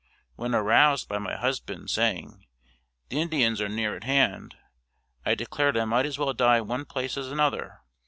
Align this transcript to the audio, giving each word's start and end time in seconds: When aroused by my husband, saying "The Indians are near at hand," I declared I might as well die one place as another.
When 0.35 0.55
aroused 0.55 1.07
by 1.07 1.19
my 1.19 1.35
husband, 1.35 1.91
saying 1.91 2.47
"The 3.09 3.21
Indians 3.21 3.61
are 3.61 3.69
near 3.69 3.95
at 3.95 4.03
hand," 4.03 4.55
I 5.27 5.35
declared 5.35 5.77
I 5.77 5.85
might 5.85 6.07
as 6.07 6.17
well 6.17 6.33
die 6.33 6.59
one 6.59 6.85
place 6.85 7.17
as 7.17 7.27
another. 7.31 7.81